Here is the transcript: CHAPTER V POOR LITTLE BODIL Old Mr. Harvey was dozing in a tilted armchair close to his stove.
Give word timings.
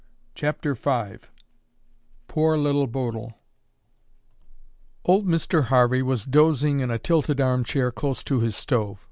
CHAPTER 0.33 0.73
V 0.73 1.17
POOR 2.27 2.57
LITTLE 2.57 2.87
BODIL 2.87 3.35
Old 5.05 5.27
Mr. 5.27 5.65
Harvey 5.65 6.01
was 6.01 6.25
dozing 6.25 6.79
in 6.79 6.89
a 6.89 6.97
tilted 6.97 7.39
armchair 7.39 7.91
close 7.91 8.23
to 8.23 8.39
his 8.39 8.55
stove. 8.55 8.99